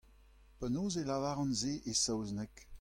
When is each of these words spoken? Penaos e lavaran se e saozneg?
Penaos 0.59 0.95
e 0.95 1.03
lavaran 1.05 1.51
se 1.61 1.73
e 1.91 1.91
saozneg? 1.95 2.53